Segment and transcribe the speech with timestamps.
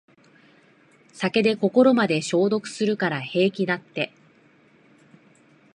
[1.13, 4.11] 酒で心まで消毒するから平気だって